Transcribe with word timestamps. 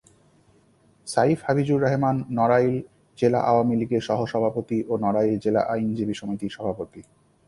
সাইফ 1.07 1.37
হাফিজুর 1.47 1.79
রহমান 1.85 2.15
নড়াইল 2.37 2.75
জেলা 3.17 3.39
আওয়ামী 3.49 3.75
লীগের 3.79 4.03
সহসভাপতি 4.09 4.77
ও 4.91 4.93
নড়াইল 5.05 5.33
জেলা 5.43 5.61
আইনজীবী 5.73 6.15
সমিতির 6.21 6.55
সভাপতি। 6.57 7.01